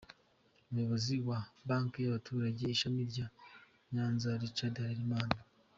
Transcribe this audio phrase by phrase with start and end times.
[0.69, 3.27] Umuyobozi wa banki y’abaturage ishami rya
[3.93, 5.37] Nyanza, Richard Harerimana,.